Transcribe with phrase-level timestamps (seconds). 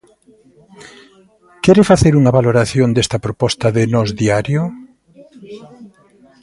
[1.63, 4.61] Quere facer unha valoración desta proposta de Nós Diario?